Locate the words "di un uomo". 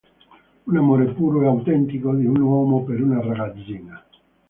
2.15-2.83